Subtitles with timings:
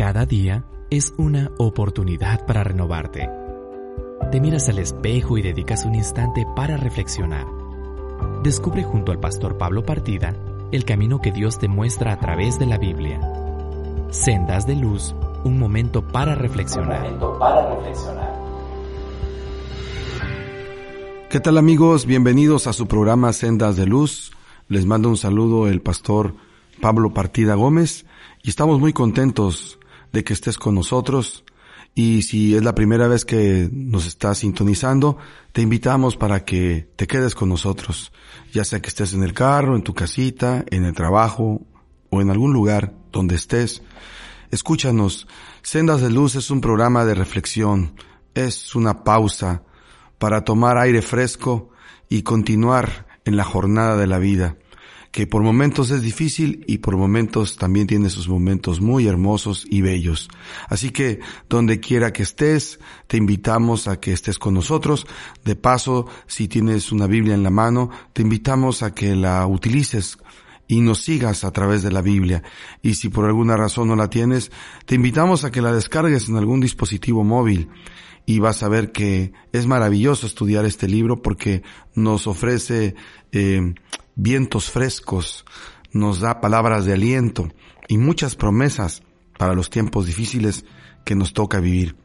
[0.00, 3.28] Cada día es una oportunidad para renovarte.
[4.32, 7.46] Te miras al espejo y dedicas un instante para reflexionar.
[8.42, 10.34] Descubre junto al pastor Pablo Partida
[10.72, 13.20] el camino que Dios te muestra a través de la Biblia.
[14.08, 15.14] Sendas de luz,
[15.44, 17.18] un momento para reflexionar.
[21.28, 22.06] ¿Qué tal amigos?
[22.06, 24.32] Bienvenidos a su programa Sendas de Luz.
[24.66, 26.34] Les mando un saludo el pastor
[26.80, 28.06] Pablo Partida Gómez
[28.42, 29.76] y estamos muy contentos
[30.12, 31.44] de que estés con nosotros.
[31.94, 35.18] Y si es la primera vez que nos estás sintonizando,
[35.52, 38.12] te invitamos para que te quedes con nosotros,
[38.52, 41.66] ya sea que estés en el carro, en tu casita, en el trabajo
[42.10, 43.82] o en algún lugar donde estés.
[44.50, 45.26] Escúchanos.
[45.62, 47.94] Sendas de Luz es un programa de reflexión,
[48.34, 49.62] es una pausa
[50.18, 51.70] para tomar aire fresco
[52.08, 54.56] y continuar en la jornada de la vida
[55.10, 59.80] que por momentos es difícil y por momentos también tiene sus momentos muy hermosos y
[59.80, 60.28] bellos.
[60.68, 62.78] Así que donde quiera que estés,
[63.08, 65.06] te invitamos a que estés con nosotros.
[65.44, 70.16] De paso, si tienes una Biblia en la mano, te invitamos a que la utilices
[70.68, 72.44] y nos sigas a través de la Biblia.
[72.80, 74.52] Y si por alguna razón no la tienes,
[74.86, 77.68] te invitamos a que la descargues en algún dispositivo móvil
[78.26, 81.64] y vas a ver que es maravilloso estudiar este libro porque
[81.96, 82.94] nos ofrece
[83.32, 83.74] eh,
[84.14, 85.44] vientos frescos,
[85.92, 87.48] nos da palabras de aliento
[87.88, 89.02] y muchas promesas
[89.38, 90.64] para los tiempos difíciles
[91.04, 91.96] que nos toca vivir.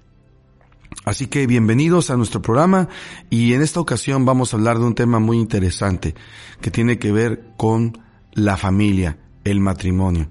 [1.04, 2.88] Así que bienvenidos a nuestro programa
[3.30, 6.16] y en esta ocasión vamos a hablar de un tema muy interesante
[6.62, 8.02] que tiene que ver con
[8.34, 10.30] la familia, el matrimonio,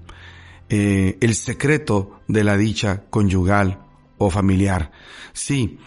[0.69, 3.79] eh, el secreto de la dicha conyugal
[4.17, 4.91] o familiar.
[5.33, 5.79] Sí,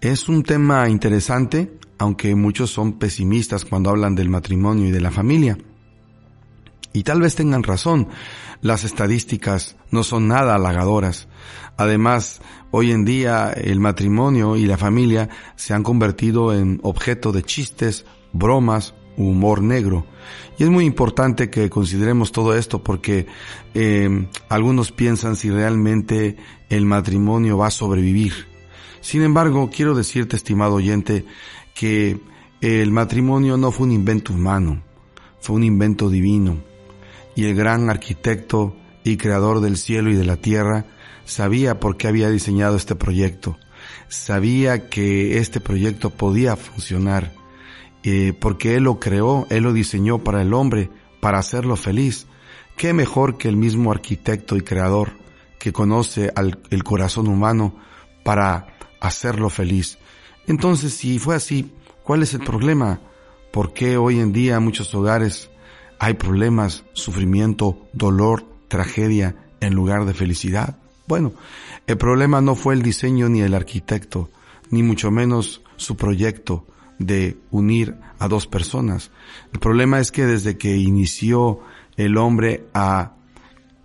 [0.00, 5.10] es un tema interesante aunque muchos son pesimistas cuando hablan del matrimonio y de la
[5.10, 5.58] familia.
[6.94, 8.08] Y tal vez tengan razón,
[8.62, 11.28] las estadísticas no son nada halagadoras.
[11.76, 12.40] Además,
[12.70, 18.06] hoy en día el matrimonio y la familia se han convertido en objeto de chistes,
[18.32, 20.06] bromas, humor negro.
[20.58, 23.26] Y es muy importante que consideremos todo esto porque
[23.74, 26.38] eh, algunos piensan si realmente
[26.70, 28.48] el matrimonio va a sobrevivir.
[29.02, 31.24] Sin embargo, quiero decirte, estimado oyente,
[31.80, 32.20] que
[32.60, 34.82] el matrimonio no fue un invento humano,
[35.40, 36.58] fue un invento divino.
[37.34, 40.84] Y el gran arquitecto y creador del cielo y de la tierra
[41.24, 43.56] sabía por qué había diseñado este proyecto.
[44.08, 47.32] Sabía que este proyecto podía funcionar,
[48.02, 50.90] eh, porque Él lo creó, Él lo diseñó para el hombre,
[51.22, 52.26] para hacerlo feliz.
[52.76, 55.12] ¿Qué mejor que el mismo arquitecto y creador
[55.58, 57.74] que conoce al, el corazón humano
[58.22, 58.66] para
[59.00, 59.96] hacerlo feliz?
[60.50, 61.70] Entonces, si fue así,
[62.02, 62.98] ¿cuál es el problema?
[63.52, 65.48] ¿Por qué hoy en día en muchos hogares
[66.00, 70.76] hay problemas, sufrimiento, dolor, tragedia en lugar de felicidad?
[71.06, 71.34] Bueno,
[71.86, 74.28] el problema no fue el diseño ni el arquitecto,
[74.70, 76.66] ni mucho menos su proyecto
[76.98, 79.12] de unir a dos personas.
[79.52, 81.60] El problema es que desde que inició
[81.96, 83.12] el hombre a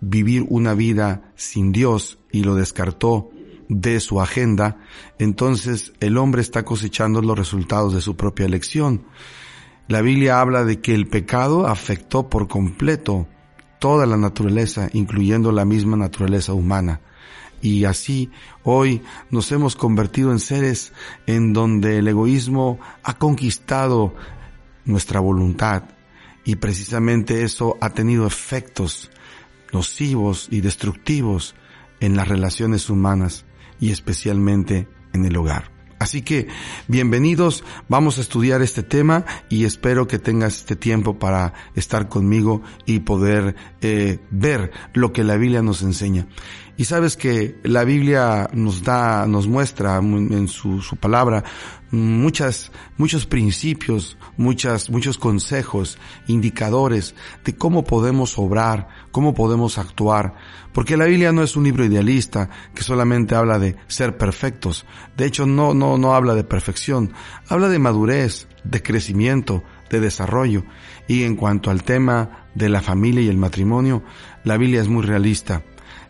[0.00, 3.30] vivir una vida sin Dios y lo descartó
[3.68, 4.78] de su agenda,
[5.18, 9.04] entonces el hombre está cosechando los resultados de su propia elección.
[9.88, 13.28] La Biblia habla de que el pecado afectó por completo
[13.78, 17.00] toda la naturaleza, incluyendo la misma naturaleza humana.
[17.62, 18.30] Y así
[18.64, 20.92] hoy nos hemos convertido en seres
[21.26, 24.14] en donde el egoísmo ha conquistado
[24.84, 25.84] nuestra voluntad
[26.44, 29.10] y precisamente eso ha tenido efectos
[29.72, 31.54] nocivos y destructivos
[31.98, 33.44] en las relaciones humanas
[33.80, 35.76] y especialmente en el hogar.
[35.98, 36.46] Así que
[36.88, 42.62] bienvenidos, vamos a estudiar este tema y espero que tengas este tiempo para estar conmigo
[42.84, 46.26] y poder eh, ver lo que la Biblia nos enseña.
[46.78, 51.42] Y sabes que la Biblia nos da, nos muestra en su, su palabra
[51.90, 57.14] muchas, muchos principios, muchas, muchos consejos, indicadores
[57.44, 60.34] de cómo podemos obrar, cómo podemos actuar.
[60.72, 64.84] Porque la Biblia no es un libro idealista que solamente habla de ser perfectos.
[65.16, 67.12] De hecho, no, no, no habla de perfección.
[67.48, 70.64] Habla de madurez, de crecimiento, de desarrollo.
[71.08, 74.02] Y en cuanto al tema de la familia y el matrimonio,
[74.44, 75.62] la Biblia es muy realista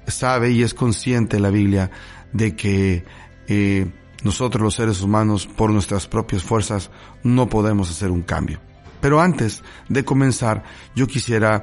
[0.07, 1.91] sabe y es consciente la Biblia
[2.33, 3.05] de que
[3.49, 3.87] eh,
[4.23, 6.91] nosotros los seres humanos por nuestras propias fuerzas
[7.23, 8.61] no podemos hacer un cambio.
[9.01, 10.65] Pero antes de comenzar,
[10.95, 11.63] yo quisiera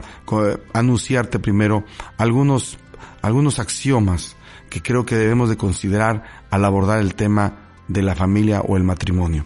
[0.72, 1.84] anunciarte primero
[2.18, 2.78] algunos,
[3.22, 4.36] algunos axiomas
[4.70, 8.84] que creo que debemos de considerar al abordar el tema de la familia o el
[8.84, 9.46] matrimonio.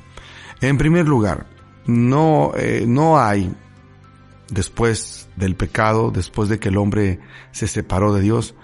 [0.61, 1.47] En primer lugar,
[1.85, 3.53] no, eh, no hay,
[4.49, 7.19] después del pecado, después de que el hombre
[7.51, 8.55] se separó de Dios,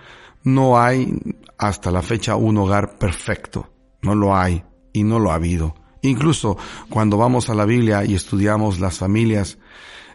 [0.43, 1.19] no hay
[1.57, 3.69] hasta la fecha un hogar perfecto.
[4.01, 5.75] No lo hay y no lo ha habido.
[6.01, 6.57] Incluso
[6.89, 9.57] cuando vamos a la Biblia y estudiamos las familias,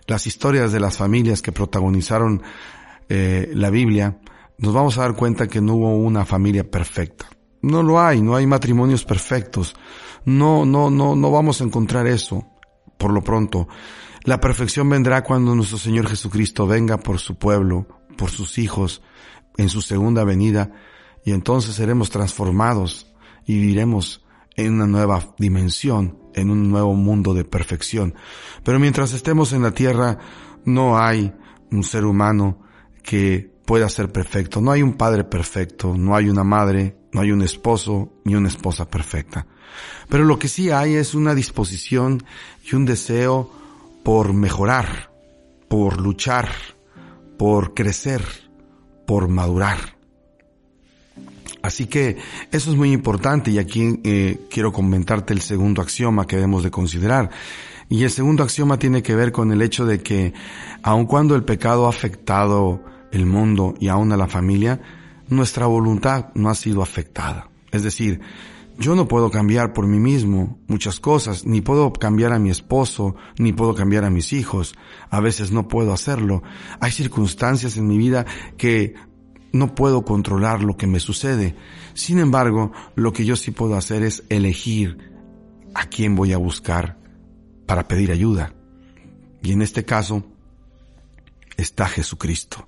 [0.07, 2.43] las historias de las familias que protagonizaron
[3.09, 4.19] eh, la Biblia,
[4.59, 7.27] nos vamos a dar cuenta que no hubo una familia perfecta.
[7.63, 9.75] No lo hay, no hay matrimonios perfectos.
[10.25, 12.47] No, no, no, no vamos a encontrar eso
[12.99, 13.69] por lo pronto.
[14.25, 17.87] La perfección vendrá cuando nuestro Señor Jesucristo venga por su pueblo,
[18.17, 19.01] por sus hijos,
[19.59, 20.73] en su segunda venida,
[21.25, 23.13] y entonces seremos transformados
[23.45, 24.25] y viviremos
[24.57, 28.15] en una nueva dimensión, en un nuevo mundo de perfección.
[28.65, 30.19] Pero mientras estemos en la tierra,
[30.65, 31.33] no hay
[31.71, 32.63] un ser humano
[33.03, 34.61] que pueda ser perfecto.
[34.61, 38.49] No hay un padre perfecto, no hay una madre, no hay un esposo ni una
[38.49, 39.47] esposa perfecta.
[40.09, 42.25] Pero lo que sí hay es una disposición
[42.65, 43.51] y un deseo
[44.03, 45.13] por mejorar,
[45.69, 46.49] por luchar,
[47.37, 48.48] por crecer,
[49.09, 49.97] por madurar.
[51.63, 52.19] Así que
[52.53, 56.71] eso es muy importante y aquí eh, quiero comentarte el segundo axioma que debemos de
[56.71, 57.31] considerar.
[57.89, 60.35] Y el segundo axioma tiene que ver con el hecho de que
[60.83, 64.79] aun cuando el pecado ha afectado el mundo y aún a la familia,
[65.29, 67.49] nuestra voluntad no ha sido afectada.
[67.73, 68.21] Es decir,
[68.79, 73.17] yo no puedo cambiar por mí mismo muchas cosas, ni puedo cambiar a mi esposo,
[73.37, 74.77] ni puedo cambiar a mis hijos.
[75.11, 76.45] A veces no puedo hacerlo.
[76.81, 78.25] Hay circunstancias en mi vida
[78.57, 78.95] que
[79.53, 81.57] no puedo controlar lo que me sucede.
[81.95, 84.99] Sin embargo, lo que yo sí puedo hacer es elegir
[85.75, 86.99] a quién voy a buscar
[87.67, 88.55] para pedir ayuda.
[89.43, 90.25] Y en este caso
[91.57, 92.65] está Jesucristo.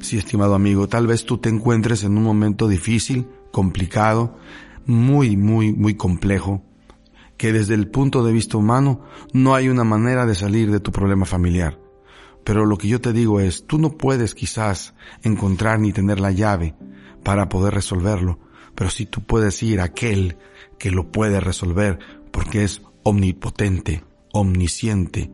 [0.00, 4.36] Sí, estimado amigo, tal vez tú te encuentres en un momento difícil, complicado,
[4.86, 6.62] muy, muy, muy complejo,
[7.36, 9.02] que desde el punto de vista humano
[9.32, 11.78] no hay una manera de salir de tu problema familiar.
[12.44, 16.30] Pero lo que yo te digo es, tú no puedes quizás encontrar ni tener la
[16.30, 16.74] llave
[17.22, 18.38] para poder resolverlo,
[18.74, 20.38] pero sí tú puedes ir a aquel
[20.78, 21.98] que lo puede resolver
[22.30, 25.32] porque es omnipotente, omnisciente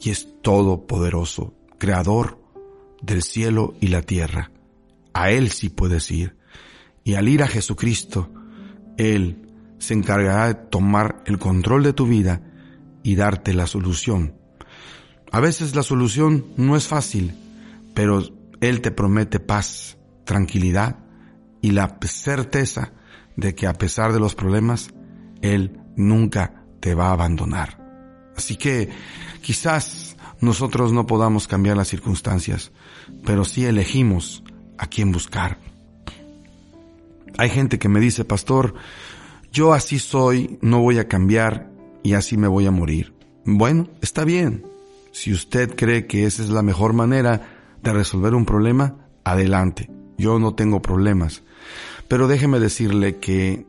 [0.00, 2.38] y es todopoderoso, creador
[3.02, 4.52] del cielo y la tierra.
[5.12, 6.36] A Él sí puedes ir.
[7.04, 8.30] Y al ir a Jesucristo,
[8.96, 9.48] Él
[9.78, 12.40] se encargará de tomar el control de tu vida
[13.02, 14.34] y darte la solución
[15.32, 17.34] a veces la solución no es fácil,
[17.94, 18.22] pero
[18.60, 20.98] Él te promete paz, tranquilidad
[21.62, 22.92] y la certeza
[23.34, 24.90] de que a pesar de los problemas,
[25.40, 27.78] Él nunca te va a abandonar.
[28.36, 28.90] Así que
[29.40, 32.70] quizás nosotros no podamos cambiar las circunstancias,
[33.24, 34.44] pero sí elegimos
[34.76, 35.56] a quién buscar.
[37.38, 38.74] Hay gente que me dice, pastor,
[39.52, 41.70] yo así soy, no voy a cambiar
[42.02, 43.14] y así me voy a morir.
[43.44, 44.64] Bueno, está bien,
[45.12, 49.90] si usted cree que esa es la mejor manera de resolver un problema, adelante.
[50.16, 51.42] Yo no tengo problemas.
[52.08, 53.66] Pero déjeme decirle que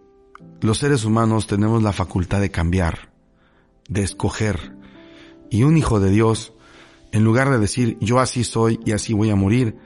[0.62, 3.10] los seres humanos tenemos la facultad de cambiar,
[3.90, 4.78] de escoger.
[5.50, 6.54] Y un hijo de Dios,
[7.12, 9.78] en lugar de decir yo así soy y así voy a morir,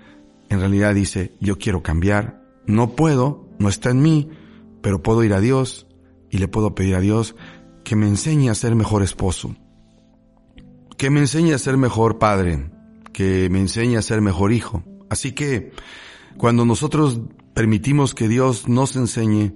[0.50, 2.44] en realidad dice yo quiero cambiar.
[2.66, 4.30] No puedo, no está en mí,
[4.82, 5.88] pero puedo ir a Dios
[6.30, 7.36] y le puedo pedir a Dios
[7.84, 9.56] que me enseñe a ser mejor esposo,
[10.98, 12.70] que me enseñe a ser mejor padre,
[13.14, 14.84] que me enseñe a ser mejor hijo.
[15.10, 15.72] Así que
[16.38, 17.22] cuando nosotros
[17.54, 19.54] permitimos que Dios nos enseñe,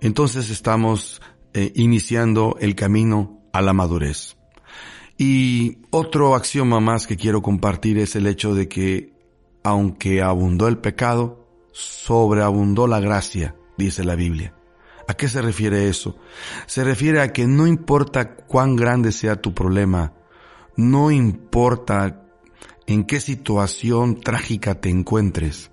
[0.00, 1.20] entonces estamos
[1.52, 4.36] eh, iniciando el camino a la madurez.
[5.18, 9.12] Y otro axioma más que quiero compartir es el hecho de que
[9.62, 11.43] aunque abundó el pecado,
[11.74, 14.54] sobreabundó la gracia, dice la Biblia.
[15.06, 16.16] ¿A qué se refiere eso?
[16.66, 20.14] Se refiere a que no importa cuán grande sea tu problema,
[20.76, 22.22] no importa
[22.86, 25.72] en qué situación trágica te encuentres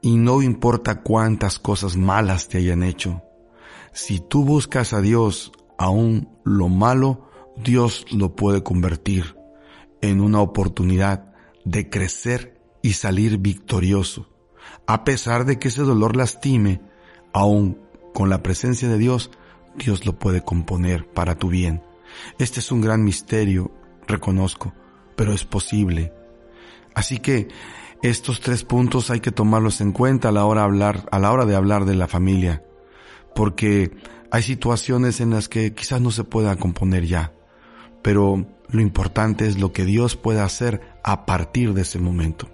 [0.00, 3.22] y no importa cuántas cosas malas te hayan hecho.
[3.92, 9.36] Si tú buscas a Dios, aún lo malo, Dios lo puede convertir
[10.00, 14.27] en una oportunidad de crecer y salir victorioso.
[14.88, 16.80] A pesar de que ese dolor lastime,
[17.34, 17.78] aún
[18.14, 19.30] con la presencia de Dios,
[19.76, 21.82] Dios lo puede componer para tu bien.
[22.38, 23.70] Este es un gran misterio,
[24.06, 24.72] reconozco,
[25.14, 26.14] pero es posible.
[26.94, 27.48] Así que
[28.02, 31.44] estos tres puntos hay que tomarlos en cuenta a la hora hablar, a la hora
[31.44, 32.64] de hablar de la familia,
[33.34, 33.94] porque
[34.30, 37.34] hay situaciones en las que quizás no se pueda componer ya,
[38.00, 42.48] pero lo importante es lo que Dios pueda hacer a partir de ese momento.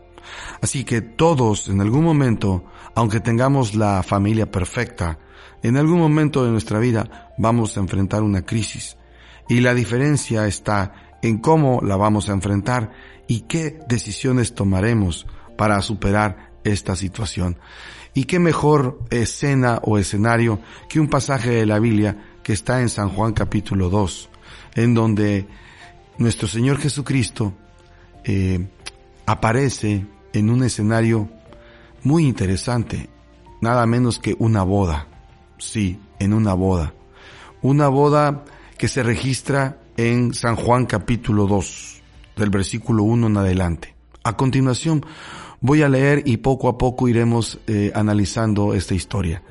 [0.60, 2.64] Así que todos en algún momento,
[2.94, 5.18] aunque tengamos la familia perfecta,
[5.62, 8.96] en algún momento de nuestra vida vamos a enfrentar una crisis
[9.48, 12.92] y la diferencia está en cómo la vamos a enfrentar
[13.26, 15.26] y qué decisiones tomaremos
[15.56, 17.58] para superar esta situación.
[18.12, 22.88] Y qué mejor escena o escenario que un pasaje de la Biblia que está en
[22.88, 24.28] San Juan capítulo 2,
[24.76, 25.46] en donde
[26.18, 27.54] nuestro Señor Jesucristo
[28.22, 28.66] eh,
[29.26, 31.30] aparece en un escenario
[32.02, 33.08] muy interesante,
[33.60, 35.06] nada menos que una boda.
[35.58, 36.92] Sí, en una boda.
[37.62, 38.44] Una boda
[38.76, 42.02] que se registra en San Juan capítulo 2,
[42.36, 43.94] del versículo 1 en adelante.
[44.24, 45.06] A continuación
[45.60, 49.42] voy a leer y poco a poco iremos eh, analizando esta historia.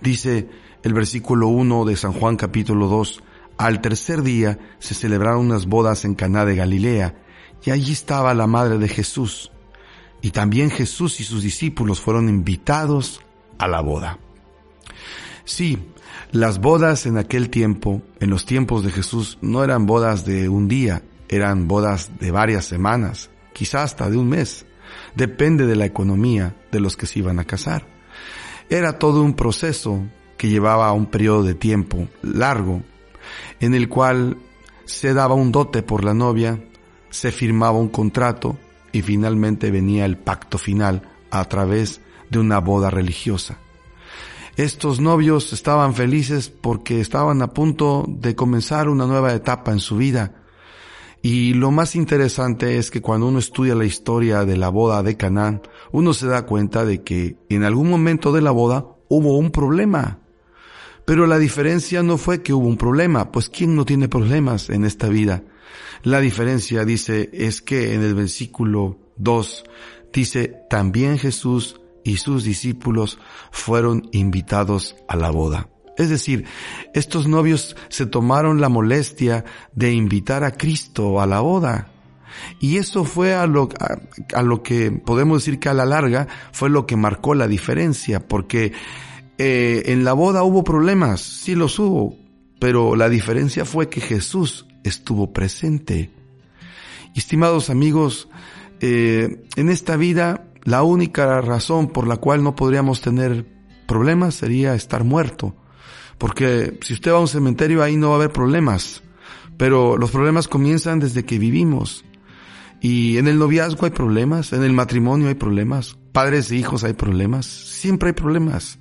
[0.00, 0.48] Dice
[0.84, 3.22] el versículo 1 de San Juan capítulo 2,
[3.58, 7.16] al tercer día se celebraron unas bodas en Caná de Galilea,
[7.64, 9.50] y allí estaba la madre de Jesús.
[10.20, 13.20] Y también Jesús y sus discípulos fueron invitados
[13.58, 14.18] a la boda.
[15.44, 15.78] Sí,
[16.32, 20.68] las bodas en aquel tiempo, en los tiempos de Jesús, no eran bodas de un
[20.68, 24.66] día, eran bodas de varias semanas, quizás hasta de un mes.
[25.14, 27.86] Depende de la economía de los que se iban a casar.
[28.68, 30.02] Era todo un proceso
[30.36, 32.82] que llevaba un periodo de tiempo largo,
[33.60, 34.36] en el cual
[34.84, 36.62] se daba un dote por la novia,
[37.10, 38.58] se firmaba un contrato
[38.92, 43.58] y finalmente venía el pacto final a través de una boda religiosa.
[44.56, 49.96] Estos novios estaban felices porque estaban a punto de comenzar una nueva etapa en su
[49.96, 50.42] vida.
[51.22, 55.16] Y lo más interesante es que cuando uno estudia la historia de la boda de
[55.16, 59.50] Canaán, uno se da cuenta de que en algún momento de la boda hubo un
[59.50, 60.18] problema.
[61.04, 64.84] Pero la diferencia no fue que hubo un problema, pues ¿quién no tiene problemas en
[64.84, 65.44] esta vida?
[66.02, 69.64] La diferencia, dice, es que en el versículo 2
[70.12, 73.18] dice, también Jesús y sus discípulos
[73.50, 75.68] fueron invitados a la boda.
[75.98, 76.44] Es decir,
[76.94, 81.88] estos novios se tomaron la molestia de invitar a Cristo a la boda.
[82.60, 83.68] Y eso fue a lo,
[84.32, 88.26] a, lo que podemos decir que a la larga fue lo que marcó la diferencia,
[88.28, 88.72] porque
[89.38, 92.16] eh, en la boda hubo problemas, sí los hubo,
[92.60, 96.10] pero la diferencia fue que Jesús estuvo presente.
[97.14, 98.28] Estimados amigos,
[98.80, 103.46] eh, en esta vida la única razón por la cual no podríamos tener
[103.86, 105.56] problemas sería estar muerto.
[106.18, 109.02] Porque si usted va a un cementerio ahí no va a haber problemas.
[109.56, 112.04] Pero los problemas comienzan desde que vivimos.
[112.80, 116.92] Y en el noviazgo hay problemas, en el matrimonio hay problemas, padres e hijos hay
[116.92, 118.78] problemas, siempre hay problemas.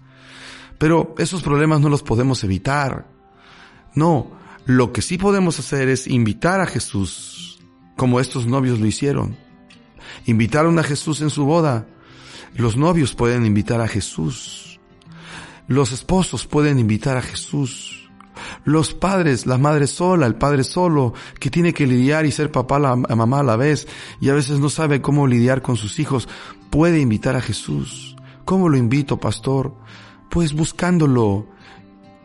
[0.78, 3.08] Pero esos problemas no los podemos evitar.
[3.96, 4.32] No,
[4.68, 7.58] lo que sí podemos hacer es invitar a Jesús,
[7.96, 9.38] como estos novios lo hicieron.
[10.26, 11.88] Invitaron a Jesús en su boda.
[12.54, 14.82] Los novios pueden invitar a Jesús.
[15.70, 18.10] Los esposos pueden invitar a Jesús.
[18.66, 22.78] Los padres, la madre sola, el padre solo, que tiene que lidiar y ser papá,
[22.78, 23.88] la mamá a la vez,
[24.20, 26.28] y a veces no sabe cómo lidiar con sus hijos,
[26.70, 28.18] puede invitar a Jesús.
[28.44, 29.74] ¿Cómo lo invito, pastor?
[30.30, 31.48] Pues buscándolo,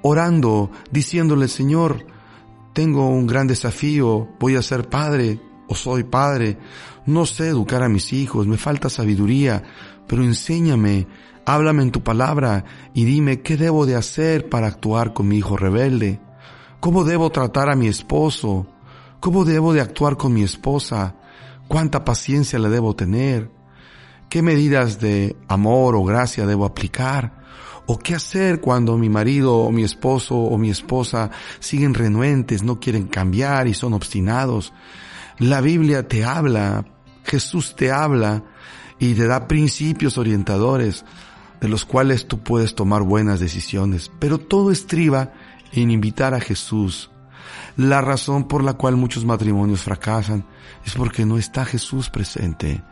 [0.03, 2.12] orando, diciéndole, Señor,
[2.73, 6.59] tengo un gran desafío, voy a ser padre, o soy padre,
[7.07, 9.63] no sé educar a mis hijos, me falta sabiduría,
[10.07, 11.07] pero enséñame,
[11.47, 12.65] háblame en tu palabra
[12.95, 16.21] y dime qué debo de hacer para actuar con mi hijo rebelde.
[16.81, 18.67] ¿Cómo debo tratar a mi esposo?
[19.21, 21.15] ¿Cómo debo de actuar con mi esposa?
[21.69, 23.51] ¿Cuánta paciencia le debo tener?
[24.29, 27.42] ¿Qué medidas de amor o gracia debo aplicar?
[27.87, 32.79] ¿O qué hacer cuando mi marido o mi esposo o mi esposa siguen renuentes, no
[32.79, 34.73] quieren cambiar y son obstinados?
[35.39, 36.85] La Biblia te habla,
[37.25, 38.45] Jesús te habla
[38.99, 41.05] y te da principios orientadores
[41.61, 44.11] de los cuales tú puedes tomar buenas decisiones.
[44.19, 45.33] Pero todo estriba
[45.73, 47.11] en invitar a Jesús.
[47.77, 50.45] La razón por la cual muchos matrimonios fracasan
[50.85, 52.83] es porque no está Jesús presente.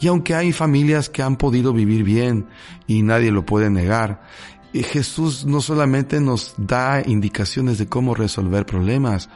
[0.00, 2.46] Y aunque hay familias que han podido vivir bien
[2.86, 4.22] y nadie lo puede negar,
[4.72, 9.28] eh, Jesús no solamente nos da indicaciones de cómo resolver problemas,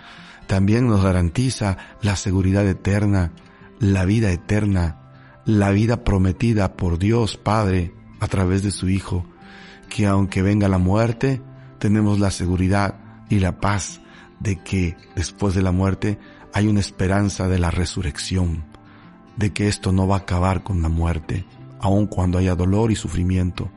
[0.47, 3.33] también nos garantiza la seguridad eterna,
[3.79, 4.99] la vida eterna,
[5.45, 9.27] la vida prometida por Dios Padre a través de su Hijo,
[9.89, 11.43] que aunque venga la muerte,
[11.79, 14.01] tenemos la seguridad y la paz
[14.41, 16.19] de que después de la muerte
[16.53, 18.65] hay una esperanza de la resurrección,
[19.37, 21.45] de que esto no va a acabar con la muerte,
[21.81, 23.71] aun cuando haya dolor y sufrimiento.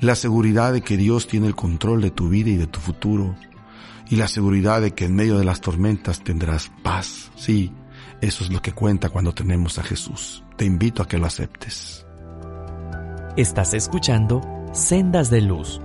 [0.00, 3.34] La seguridad de que Dios tiene el control de tu vida y de tu futuro,
[4.08, 7.30] y la seguridad de que en medio de las tormentas tendrás paz.
[7.36, 7.72] Sí,
[8.20, 10.44] eso es lo que cuenta cuando tenemos a Jesús.
[10.56, 12.06] Te invito a que lo aceptes.
[13.36, 14.40] Estás escuchando
[14.72, 15.80] Sendas de Luz,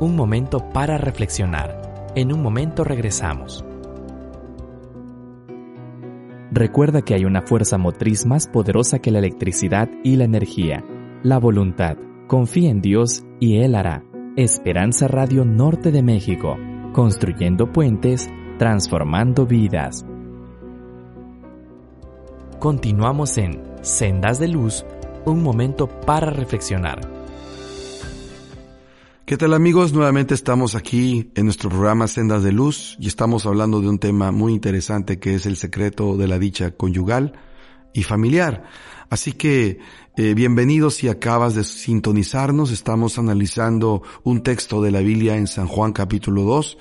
[0.00, 2.12] un momento para reflexionar.
[2.16, 3.64] En un momento regresamos.
[6.52, 10.84] Recuerda que hay una fuerza motriz más poderosa que la electricidad y la energía,
[11.22, 11.96] la voluntad
[12.30, 14.04] Confía en Dios y Él hará.
[14.36, 16.56] Esperanza Radio Norte de México,
[16.92, 20.06] construyendo puentes, transformando vidas.
[22.60, 24.86] Continuamos en Sendas de Luz,
[25.26, 27.19] un momento para reflexionar.
[29.30, 29.92] ¿Qué tal amigos?
[29.92, 34.32] Nuevamente estamos aquí en nuestro programa Sendas de Luz y estamos hablando de un tema
[34.32, 37.38] muy interesante que es el secreto de la dicha conyugal
[37.94, 38.64] y familiar.
[39.08, 39.78] Así que
[40.16, 42.72] eh, bienvenidos si acabas de sintonizarnos.
[42.72, 46.76] Estamos analizando un texto de la Biblia en San Juan capítulo 2,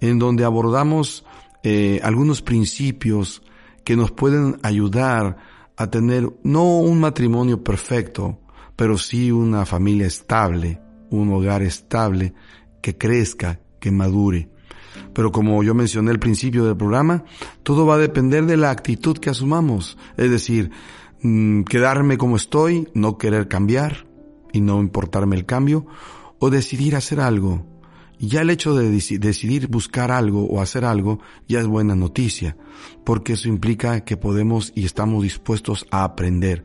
[0.00, 1.26] en donde abordamos
[1.62, 3.42] eh, algunos principios
[3.84, 5.36] que nos pueden ayudar
[5.76, 8.40] a tener no un matrimonio perfecto,
[8.74, 10.80] pero sí una familia estable,
[11.10, 12.34] un hogar estable,
[12.80, 14.48] que crezca, que madure.
[15.12, 17.24] Pero como yo mencioné al principio del programa,
[17.62, 19.98] todo va a depender de la actitud que asumamos.
[20.16, 20.70] Es decir,
[21.22, 24.06] mm, quedarme como estoy, no querer cambiar
[24.52, 25.86] y no importarme el cambio,
[26.38, 27.66] o decidir hacer algo.
[28.18, 32.56] Ya el hecho de decidir buscar algo o hacer algo ya es buena noticia,
[33.02, 36.64] porque eso implica que podemos y estamos dispuestos a aprender.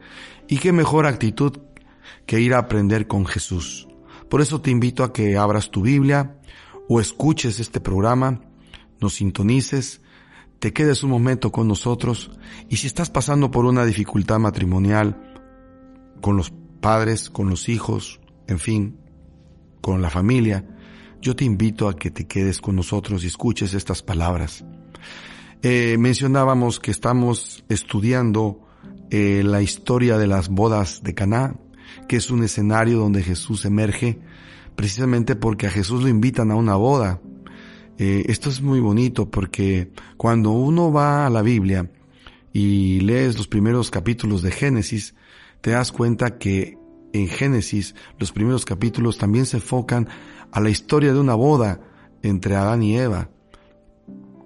[0.49, 1.59] Y qué mejor actitud
[2.25, 3.84] que ir a aprender con Jesús.
[4.29, 6.39] Por eso te invito a que abras tu Biblia
[6.87, 8.41] o escuches este programa,
[8.99, 10.01] nos sintonices,
[10.59, 12.31] te quedes un momento con nosotros
[12.69, 15.35] y si estás pasando por una dificultad matrimonial
[16.21, 16.51] con los
[16.81, 18.99] padres, con los hijos, en fin,
[19.81, 20.65] con la familia,
[21.21, 24.65] yo te invito a que te quedes con nosotros y escuches estas palabras.
[25.61, 28.59] Eh, mencionábamos que estamos estudiando
[29.09, 31.55] eh, la historia de las bodas de Caná,
[32.07, 34.19] que es un escenario donde Jesús emerge
[34.75, 37.21] precisamente porque a Jesús lo invitan a una boda.
[37.97, 41.89] Eh, esto es muy bonito porque cuando uno va a la Biblia
[42.51, 45.15] y lees los primeros capítulos de Génesis,
[45.61, 46.77] te das cuenta que
[47.13, 50.09] en Génesis los primeros capítulos también se enfocan
[50.51, 51.79] a la historia de una boda
[52.21, 53.29] entre Adán y Eva,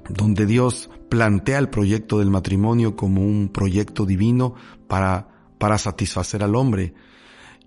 [0.10, 4.54] donde Dios plantea el proyecto del matrimonio como un proyecto divino
[4.88, 6.94] para, para satisfacer al hombre.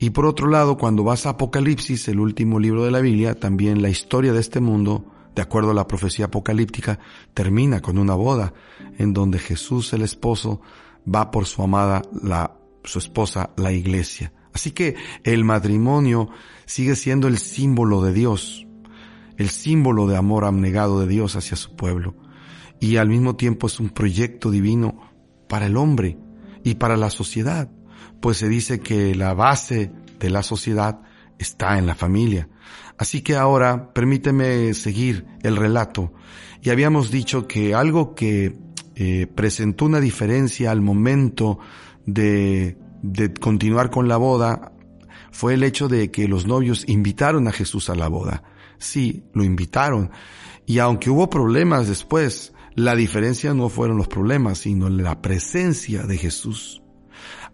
[0.02, 3.82] Y por otro lado, cuando vas a Apocalipsis, el último libro de la Biblia, también
[3.82, 6.98] la historia de este mundo, de acuerdo a la profecía apocalíptica,
[7.34, 8.52] termina con una boda,
[8.98, 10.60] en donde Jesús el esposo
[11.06, 14.32] va por su amada, la, su esposa, la iglesia.
[14.52, 16.30] Así que el matrimonio
[16.66, 18.66] sigue siendo el símbolo de Dios,
[19.36, 22.16] el símbolo de amor abnegado de Dios hacia su pueblo.
[22.80, 25.12] Y al mismo tiempo es un proyecto divino
[25.48, 26.18] para el hombre
[26.64, 27.70] y para la sociedad
[28.22, 31.00] pues se dice que la base de la sociedad
[31.38, 32.48] está en la familia.
[32.96, 36.14] Así que ahora permíteme seguir el relato.
[36.62, 38.56] Y habíamos dicho que algo que
[38.94, 41.58] eh, presentó una diferencia al momento
[42.06, 44.72] de, de continuar con la boda
[45.32, 48.44] fue el hecho de que los novios invitaron a Jesús a la boda.
[48.78, 50.12] Sí, lo invitaron.
[50.64, 56.18] Y aunque hubo problemas después, la diferencia no fueron los problemas, sino la presencia de
[56.18, 56.81] Jesús.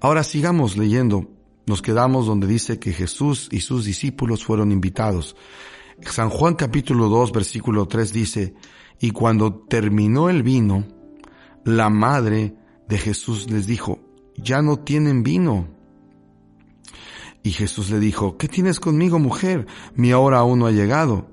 [0.01, 1.31] Ahora sigamos leyendo.
[1.67, 5.37] Nos quedamos donde dice que Jesús y sus discípulos fueron invitados.
[6.01, 8.55] San Juan capítulo 2 versículo 3 dice,
[9.01, 10.85] y cuando terminó el vino,
[11.65, 12.55] la madre
[12.89, 14.01] de Jesús les dijo,
[14.37, 15.69] ya no tienen vino.
[17.43, 19.67] Y Jesús le dijo, ¿qué tienes conmigo, mujer?
[19.95, 21.29] Mi hora aún no ha llegado.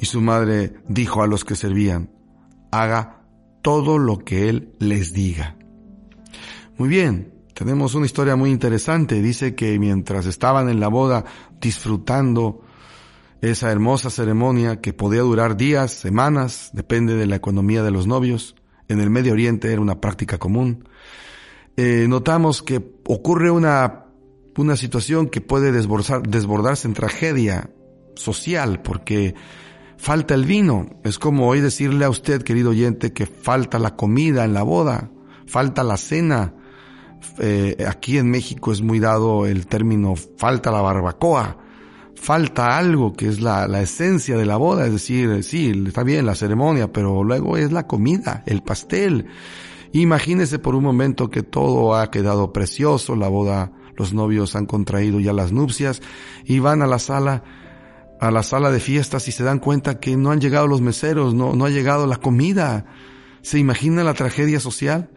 [0.00, 2.10] Y su madre dijo a los que servían,
[2.70, 3.22] haga
[3.62, 5.56] todo lo que él les diga.
[6.78, 9.20] Muy bien, tenemos una historia muy interesante.
[9.20, 11.26] Dice que mientras estaban en la boda
[11.60, 12.62] disfrutando
[13.42, 18.56] esa hermosa ceremonia que podía durar días, semanas, depende de la economía de los novios,
[18.88, 20.88] en el Medio Oriente era una práctica común,
[21.76, 24.06] eh, notamos que ocurre una,
[24.56, 27.68] una situación que puede desbordarse en tragedia
[28.14, 29.34] social porque
[29.98, 30.98] falta el vino.
[31.04, 35.10] Es como hoy decirle a usted, querido oyente, que falta la comida en la boda,
[35.44, 36.54] falta la cena,
[37.38, 41.58] eh, aquí en México es muy dado el término falta la barbacoa,
[42.14, 46.26] falta algo que es la, la esencia de la boda, es decir, sí, está bien
[46.26, 49.26] la ceremonia, pero luego es la comida, el pastel.
[49.92, 55.18] Imagínese por un momento que todo ha quedado precioso, la boda, los novios han contraído
[55.20, 56.00] ya las nupcias
[56.44, 57.42] y van a la sala,
[58.20, 61.34] a la sala de fiestas y se dan cuenta que no han llegado los meseros,
[61.34, 62.86] no, no ha llegado la comida.
[63.42, 65.10] ¿Se imagina la tragedia social?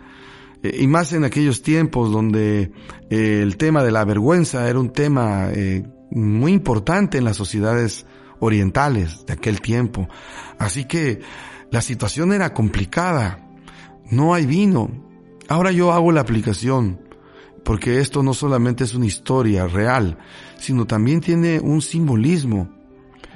[0.64, 2.72] Eh, y más en aquellos tiempos donde
[3.10, 8.06] eh, el tema de la vergüenza era un tema eh, muy importante en las sociedades
[8.40, 10.08] orientales de aquel tiempo.
[10.58, 11.22] Así que
[11.70, 13.48] la situación era complicada.
[14.10, 14.90] No hay vino.
[15.50, 17.02] Ahora yo hago la aplicación.
[17.64, 20.18] porque esto no solamente es una historia real,
[20.60, 22.70] sino también tiene un simbolismo.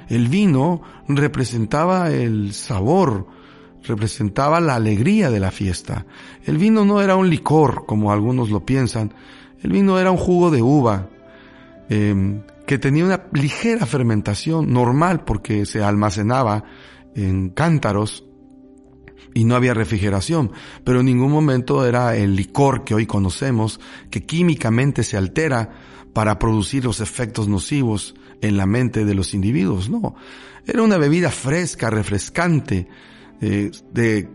[0.08, 3.26] El vino representaba el sabor,
[3.88, 6.06] representaba la alegría de la fiesta.
[6.44, 9.12] El vino no era un licor, como algunos lo piensan,
[9.60, 11.08] el vino era un jugo de uva,
[11.88, 16.64] em, que tenía una ligera fermentación normal porque se almacenaba
[17.14, 18.24] en cántaros
[19.34, 20.52] y no había refrigeración,
[20.84, 25.70] pero en ningún momento era el licor que hoy conocemos, que químicamente se altera
[26.12, 30.14] para producir los efectos nocivos en la mente de los individuos, no.
[30.66, 32.88] Era una bebida fresca, refrescante,
[33.40, 34.28] eh, de,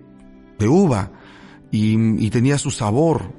[0.59, 1.11] de, uva,
[1.71, 3.33] y, tenía su sabor,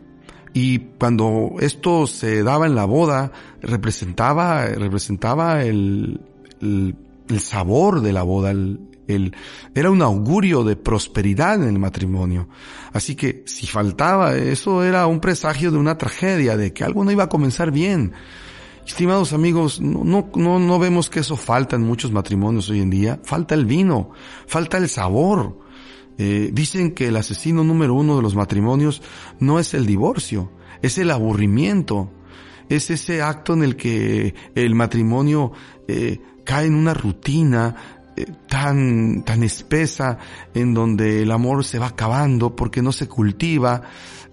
[0.52, 6.20] y cuando esto se daba en la boda, representaba, representaba el,
[6.60, 9.34] el, sabor de la boda, el,
[9.74, 12.48] era un augurio de prosperidad en el matrimonio.
[12.92, 17.10] Así que si faltaba, eso era un presagio de una tragedia, de que algo no
[17.10, 18.12] iba a comenzar bien.
[18.86, 23.18] Estimados amigos, no, no, no vemos que eso falta en muchos matrimonios hoy en día.
[23.24, 24.10] Falta el vino,
[24.46, 25.58] falta el sabor.
[26.18, 29.02] Eh, dicen que el asesino número uno de los matrimonios
[29.40, 32.10] no es el divorcio, es el aburrimiento.
[32.68, 35.52] Es ese acto en el que el matrimonio
[35.86, 37.76] eh, cae en una rutina,
[38.16, 40.18] eh, tan, tan espesa,
[40.54, 43.82] en donde el amor se va acabando porque no se cultiva,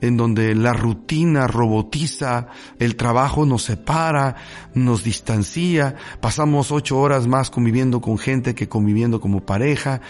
[0.02, 2.48] en donde la rutina robotiza,
[2.80, 4.36] el trabajo nos separa,
[4.74, 10.02] nos distancia, pasamos ocho horas más conviviendo con gente que conviviendo como pareja,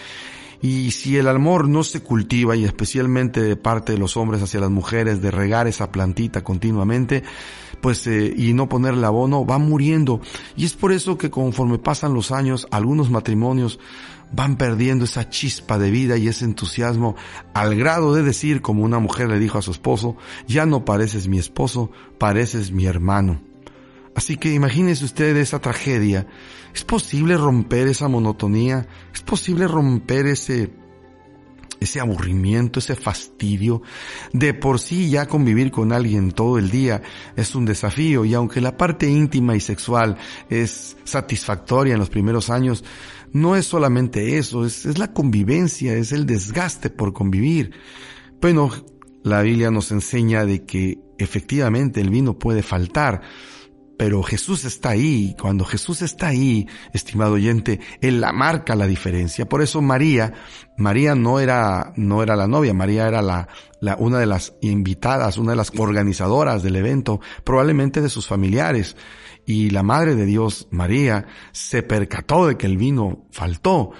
[0.62, 4.60] y si el amor no se cultiva, y especialmente de parte de los hombres hacia
[4.60, 7.24] las mujeres, de regar esa plantita continuamente,
[7.80, 10.20] pues eh, y no ponerle abono va muriendo.
[10.56, 13.80] Y es por eso que conforme pasan los años algunos matrimonios
[14.30, 17.16] van perdiendo esa chispa de vida y ese entusiasmo
[17.54, 21.28] al grado de decir como una mujer le dijo a su esposo ya no pareces
[21.28, 23.51] mi esposo pareces mi hermano
[24.14, 26.26] así que imagínese usted esa tragedia
[26.74, 30.70] es posible romper esa monotonía es posible romper ese
[31.82, 33.82] ese aburrimiento, ese fastidio.
[34.32, 37.02] De por sí ya convivir con alguien todo el día
[37.36, 40.16] es un desafío y aunque la parte íntima y sexual
[40.48, 42.84] es satisfactoria en los primeros años,
[43.32, 47.72] no es solamente eso, es, es la convivencia, es el desgaste por convivir.
[48.40, 48.70] Bueno,
[49.22, 53.22] la Biblia nos enseña de que efectivamente el vino puede faltar,
[54.02, 55.36] pero Jesús está ahí.
[55.40, 59.48] Cuando Jesús está ahí, estimado oyente, Él la marca la diferencia.
[59.48, 60.34] Por eso María,
[60.76, 63.46] María no era, no era la novia, María era la,
[63.78, 68.96] la, una de las invitadas, una de las organizadoras del evento, probablemente de sus familiares.
[69.46, 73.92] Y la Madre de Dios, María, se percató de que el vino faltó.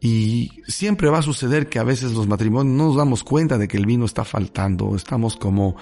[0.00, 3.68] Y siempre va a suceder que a veces los matrimonios no nos damos cuenta de
[3.68, 4.96] que el vino está faltando.
[4.96, 5.76] Estamos como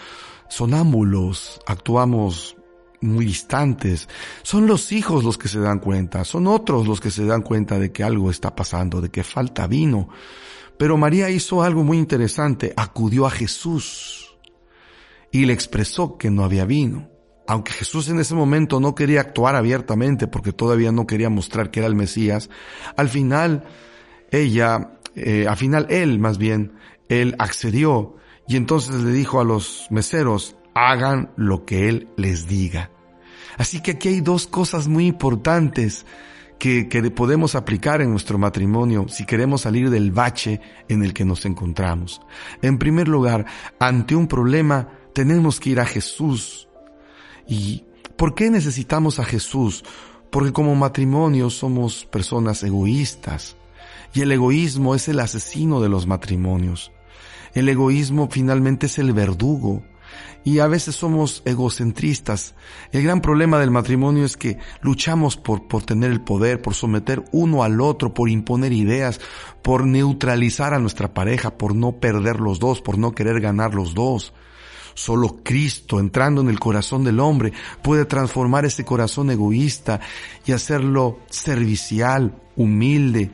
[0.51, 2.59] sonámbulos, actuamos
[3.03, 4.09] muy distantes.
[4.43, 7.79] Son los hijos los que se dan cuenta, son otros los que se dan cuenta
[7.79, 10.09] de que algo está pasando, de que falta vino.
[10.79, 14.37] Pero María hizo algo muy interesante, acudió a Jesús
[15.31, 17.11] y le expresó que no había vino.
[17.47, 21.81] Aunque Jesús en ese momento no quería actuar abiertamente porque todavía no quería mostrar que
[21.81, 22.51] era el Mesías,
[22.97, 23.65] al final
[24.31, 26.75] ella, eh, al final él más bien,
[27.09, 32.91] él accedió y entonces le dijo a los meseros, hagan lo que Él les diga.
[33.59, 36.07] Así que aquí hay dos cosas muy importantes
[36.59, 41.25] que, que, podemos aplicar en nuestro matrimonio si queremos salir del bache en el que
[41.25, 42.21] nos encontramos.
[42.63, 43.47] En primer lugar,
[43.79, 46.69] ante un problema tenemos que ir a Jesús.
[47.47, 47.85] ¿Y
[48.17, 49.85] por qué necesitamos a Jesús?
[50.31, 53.57] Porque como matrimonio somos personas egoístas
[54.15, 56.93] y el egoísmo es el asesino de los matrimonios.
[57.55, 59.83] El egoísmo finalmente es el verdugo
[60.45, 62.55] y a veces somos egocentristas.
[62.91, 67.25] El gran problema del matrimonio es que luchamos por, por tener el poder, por someter
[67.33, 69.21] uno al otro, por imponer ideas,
[69.63, 73.95] por neutralizar a nuestra pareja, por no perder los dos, por no querer ganar los
[73.95, 74.33] dos.
[74.95, 77.53] Solo Cristo, entrando en el corazón del hombre,
[77.83, 80.01] puede transformar ese corazón egoísta
[80.45, 83.31] y hacerlo servicial, humilde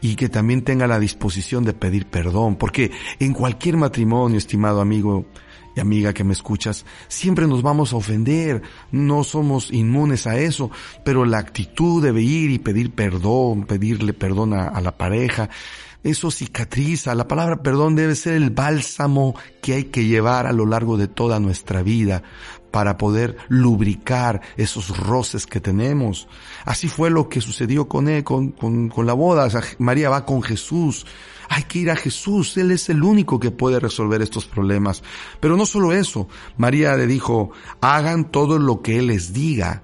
[0.00, 2.56] y que también tenga la disposición de pedir perdón.
[2.56, 5.26] Porque en cualquier matrimonio, estimado amigo,
[5.74, 10.70] y amiga que me escuchas, siempre nos vamos a ofender, no somos inmunes a eso,
[11.04, 15.50] pero la actitud de ir y pedir perdón, pedirle perdón a, la pareja,
[16.02, 17.14] eso cicatriza.
[17.14, 21.08] La palabra perdón debe ser el bálsamo que hay que llevar a lo largo de
[21.08, 22.22] toda nuestra vida
[22.70, 26.28] para poder lubricar esos roces que tenemos.
[26.64, 29.48] Así fue lo que sucedió con él, con, con, la boda.
[29.78, 31.06] María va con Jesús.
[31.48, 32.56] Hay que ir a Jesús.
[32.56, 35.02] Él es el único que puede resolver estos problemas.
[35.40, 36.28] Pero no solo eso.
[36.56, 39.82] María le dijo, hagan todo lo que Él les diga.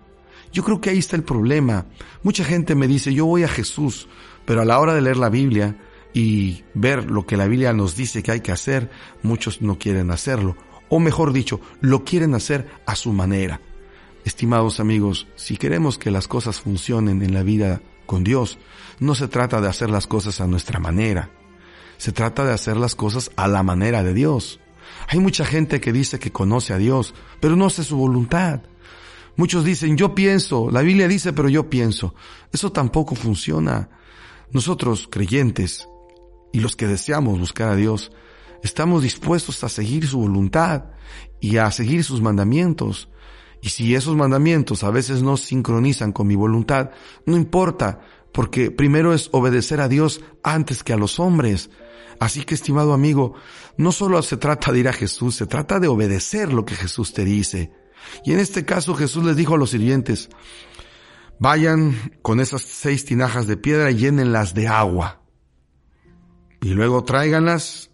[0.52, 1.86] Yo creo que ahí está el problema.
[2.22, 4.08] Mucha gente me dice, yo voy a Jesús,
[4.46, 5.76] pero a la hora de leer la Biblia
[6.16, 8.90] y ver lo que la Biblia nos dice que hay que hacer,
[9.22, 10.56] muchos no quieren hacerlo
[10.88, 13.60] o mejor dicho, lo quieren hacer a su manera.
[14.24, 18.58] Estimados amigos, si queremos que las cosas funcionen en la vida con Dios,
[18.98, 21.30] no se trata de hacer las cosas a nuestra manera,
[21.96, 24.60] se trata de hacer las cosas a la manera de Dios.
[25.08, 28.60] Hay mucha gente que dice que conoce a Dios, pero no hace su voluntad.
[29.36, 32.14] Muchos dicen, yo pienso, la Biblia dice, pero yo pienso.
[32.52, 33.90] Eso tampoco funciona.
[34.50, 35.88] Nosotros, creyentes,
[36.56, 38.10] y los que deseamos buscar a Dios,
[38.62, 40.84] estamos dispuestos a seguir su voluntad
[41.38, 43.10] y a seguir sus mandamientos.
[43.60, 46.92] Y si esos mandamientos a veces no sincronizan con mi voluntad,
[47.26, 48.00] no importa,
[48.32, 51.68] porque primero es obedecer a Dios antes que a los hombres.
[52.20, 53.34] Así que, estimado amigo,
[53.76, 57.12] no solo se trata de ir a Jesús, se trata de obedecer lo que Jesús
[57.12, 57.70] te dice.
[58.24, 60.30] Y en este caso Jesús les dijo a los sirvientes,
[61.38, 65.25] vayan con esas seis tinajas de piedra y llénenlas de agua.
[66.60, 67.90] Y luego tráiganlas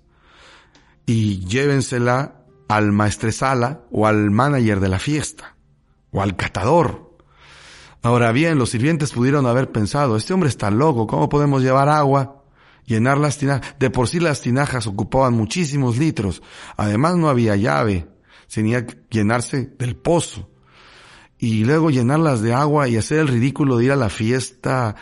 [1.07, 5.57] y llévensela al maestresala o al manager de la fiesta
[6.11, 7.17] o al catador.
[8.03, 12.43] Ahora bien, los sirvientes pudieron haber pensado, este hombre está loco, ¿cómo podemos llevar agua?
[12.85, 13.77] Llenar las tinajas.
[13.79, 16.43] De por sí las tinajas ocupaban muchísimos litros.
[16.77, 18.09] Además no había llave.
[18.53, 20.51] Tenía que llenarse del pozo.
[21.39, 24.97] Y luego llenarlas de agua y hacer el ridículo de ir a la fiesta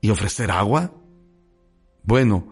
[0.00, 0.92] y ofrecer agua.
[2.02, 2.48] Bueno,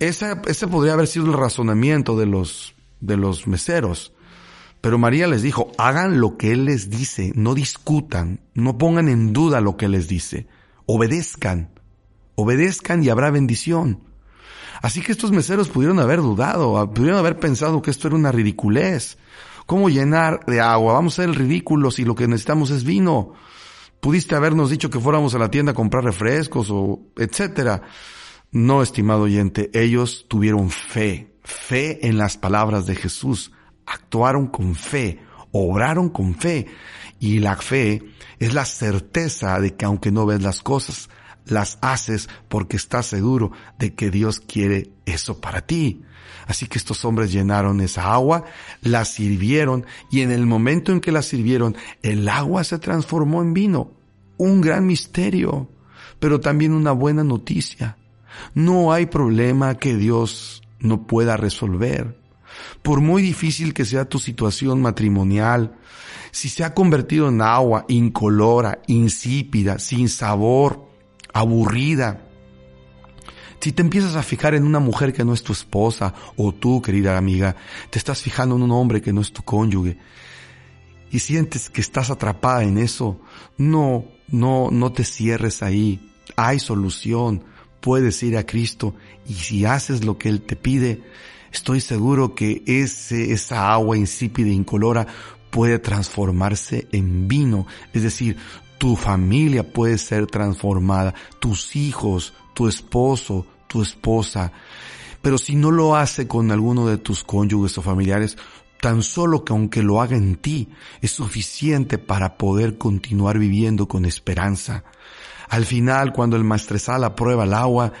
[0.00, 4.12] ese podría haber sido el razonamiento de los, de los meseros.
[4.80, 9.32] Pero María les dijo, hagan lo que Él les dice, no discutan, no pongan en
[9.32, 10.46] duda lo que les dice,
[10.86, 11.70] obedezcan,
[12.34, 14.00] obedezcan y habrá bendición.
[14.80, 19.18] Así que estos meseros pudieron haber dudado, pudieron haber pensado que esto era una ridiculez.
[19.66, 20.94] ¿Cómo llenar de agua?
[20.94, 23.34] Vamos a ser ridículos si lo que necesitamos es vino.
[24.00, 27.82] Pudiste habernos dicho que fuéramos a la tienda a comprar refrescos o etcétera.
[28.52, 33.52] No, estimado oyente, ellos tuvieron fe, fe en las palabras de Jesús,
[33.86, 35.20] actuaron con fe,
[35.52, 36.66] obraron con fe.
[37.20, 38.02] Y la fe
[38.40, 41.10] es la certeza de que aunque no ves las cosas,
[41.44, 46.02] las haces porque estás seguro de que Dios quiere eso para ti.
[46.48, 48.44] Así que estos hombres llenaron esa agua,
[48.82, 53.54] la sirvieron y en el momento en que la sirvieron, el agua se transformó en
[53.54, 53.92] vino.
[54.38, 55.70] Un gran misterio,
[56.18, 57.96] pero también una buena noticia.
[58.54, 62.18] No hay problema que Dios no pueda resolver.
[62.82, 65.76] Por muy difícil que sea tu situación matrimonial,
[66.32, 70.88] si se ha convertido en agua incolora, insípida, sin sabor,
[71.32, 72.26] aburrida,
[73.60, 76.80] si te empiezas a fijar en una mujer que no es tu esposa, o tú,
[76.80, 77.56] querida amiga,
[77.90, 79.98] te estás fijando en un hombre que no es tu cónyuge,
[81.10, 83.20] y sientes que estás atrapada en eso,
[83.58, 86.10] no, no, no te cierres ahí.
[86.36, 87.44] Hay solución
[87.80, 88.94] puedes ir a Cristo
[89.28, 91.02] y si haces lo que Él te pide,
[91.52, 95.06] estoy seguro que ese, esa agua insípida e incolora
[95.50, 97.66] puede transformarse en vino.
[97.92, 98.36] Es decir,
[98.78, 104.52] tu familia puede ser transformada, tus hijos, tu esposo, tu esposa.
[105.22, 108.38] Pero si no lo hace con alguno de tus cónyuges o familiares,
[108.80, 110.68] tan solo que aunque lo haga en ti,
[111.02, 114.84] es suficiente para poder continuar viviendo con esperanza.
[115.50, 117.92] Al final, cuando el maestresala prueba el agua,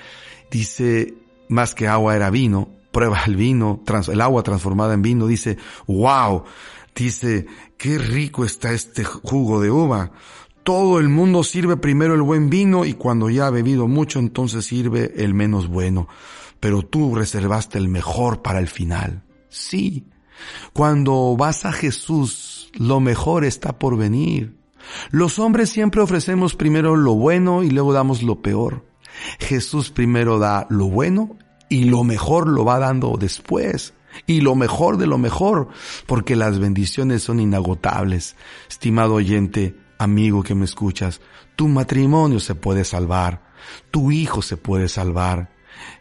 [0.50, 1.14] dice,
[1.48, 5.58] más que agua era vino, prueba el vino, el agua transformada en vino, dice,
[5.88, 6.44] wow,
[6.94, 10.12] dice, qué rico está este jugo de uva.
[10.62, 14.66] Todo el mundo sirve primero el buen vino y cuando ya ha bebido mucho entonces
[14.66, 16.06] sirve el menos bueno.
[16.60, 19.24] Pero tú reservaste el mejor para el final.
[19.48, 20.06] Sí.
[20.72, 24.59] Cuando vas a Jesús, lo mejor está por venir.
[25.10, 28.84] Los hombres siempre ofrecemos primero lo bueno y luego damos lo peor.
[29.38, 31.36] Jesús primero da lo bueno
[31.68, 33.94] y lo mejor lo va dando después.
[34.26, 35.68] Y lo mejor de lo mejor,
[36.06, 38.34] porque las bendiciones son inagotables.
[38.68, 41.20] Estimado oyente, amigo que me escuchas,
[41.54, 43.42] tu matrimonio se puede salvar,
[43.90, 45.52] tu hijo se puede salvar.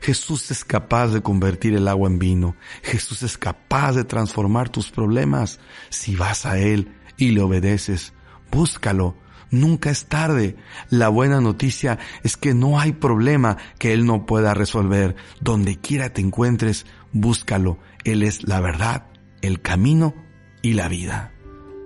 [0.02, 2.56] Jesús es capaz de convertir el agua en vino.
[2.82, 8.14] Jesús es capaz de transformar tus problemas si vas a Él y le obedeces.
[8.52, 9.16] Búscalo.
[9.52, 10.56] Nunca es tarde.
[10.90, 15.16] La buena noticia es que no hay problema que Él no pueda resolver.
[15.42, 17.80] Donde quiera te encuentres, búscalo.
[18.04, 19.06] Él es la verdad,
[19.42, 20.14] el camino
[20.62, 21.32] y la vida.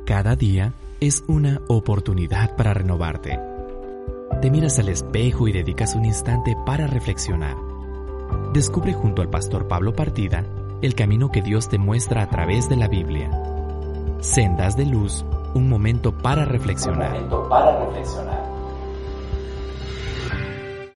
[0.06, 3.40] Cada día es una oportunidad para renovarte.
[4.42, 7.56] Te miras al espejo y dedicas un instante para reflexionar.
[8.54, 10.46] Descubre junto al pastor Pablo Partida
[10.82, 13.32] el camino que Dios te muestra a través de la Biblia.
[14.20, 18.43] Sendas de luz, un momento para reflexionar.